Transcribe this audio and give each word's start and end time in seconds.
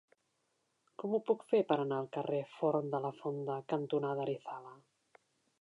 Com 1.01 1.13
ho 1.17 1.19
puc 1.27 1.43
fer 1.51 1.59
per 1.73 1.77
anar 1.83 2.01
al 2.03 2.09
carrer 2.17 2.41
Forn 2.55 2.89
de 2.97 3.05
la 3.07 3.15
Fonda 3.21 3.61
cantonada 3.75 4.29
Arizala? 4.29 4.77